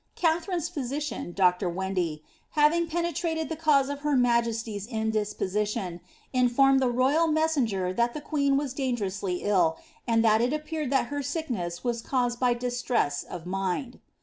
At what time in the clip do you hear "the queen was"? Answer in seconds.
8.15-8.73